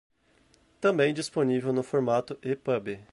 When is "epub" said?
2.41-3.01